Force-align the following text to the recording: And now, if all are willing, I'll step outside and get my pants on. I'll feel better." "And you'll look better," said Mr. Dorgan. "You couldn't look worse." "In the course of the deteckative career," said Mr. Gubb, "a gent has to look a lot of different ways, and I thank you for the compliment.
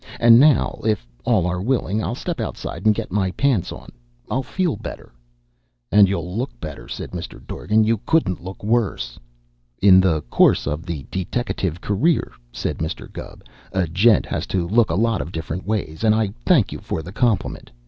And 0.19 0.39
now, 0.39 0.79
if 0.83 1.07
all 1.25 1.45
are 1.45 1.61
willing, 1.61 2.03
I'll 2.03 2.15
step 2.15 2.41
outside 2.41 2.87
and 2.87 2.95
get 2.95 3.11
my 3.11 3.29
pants 3.33 3.71
on. 3.71 3.91
I'll 4.31 4.41
feel 4.41 4.75
better." 4.75 5.11
"And 5.91 6.09
you'll 6.09 6.35
look 6.35 6.59
better," 6.59 6.87
said 6.87 7.11
Mr. 7.11 7.39
Dorgan. 7.45 7.83
"You 7.83 7.99
couldn't 8.07 8.43
look 8.43 8.63
worse." 8.63 9.19
"In 9.79 9.99
the 10.01 10.21
course 10.23 10.65
of 10.65 10.87
the 10.87 11.05
deteckative 11.11 11.81
career," 11.81 12.31
said 12.51 12.79
Mr. 12.79 13.13
Gubb, 13.13 13.43
"a 13.73 13.85
gent 13.85 14.25
has 14.25 14.47
to 14.47 14.67
look 14.67 14.89
a 14.89 14.95
lot 14.95 15.21
of 15.21 15.31
different 15.31 15.67
ways, 15.67 16.03
and 16.03 16.15
I 16.15 16.33
thank 16.47 16.71
you 16.71 16.79
for 16.79 17.03
the 17.03 17.11
compliment. 17.11 17.69